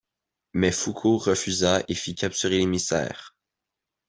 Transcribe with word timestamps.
Mais 0.53 0.71
Foucault 0.71 1.19
refusa 1.19 1.83
et 1.87 1.93
fit 1.93 2.15
capturer 2.15 2.57
l'émissaire. 2.57 3.35